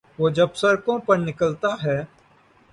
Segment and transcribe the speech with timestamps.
[0.19, 1.99] وہ جب سڑکوں پہ نکلتا ہے۔